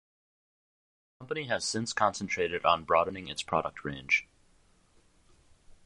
The 0.01 1.25
company 1.25 1.43
has 1.43 1.63
since 1.63 1.93
concentrated 1.93 2.65
on 2.65 2.85
broadening 2.85 3.27
its 3.27 3.43
product 3.43 3.85
range. 3.85 4.25